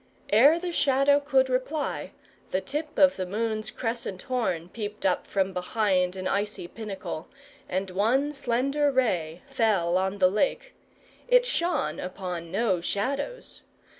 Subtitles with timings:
[0.31, 2.09] Ere the Shadow could reply,
[2.49, 7.27] the tip of the moon's crescent horn peeped up from behind an icy pinnacle,
[7.69, 10.73] and one slender ray fell on the lake.
[11.27, 13.61] It shone upon no Shadows.